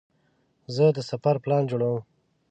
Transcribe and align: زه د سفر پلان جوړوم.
زه 0.75 0.85
د 0.95 0.99
سفر 1.09 1.35
پلان 1.43 1.63
جوړوم. 1.71 1.99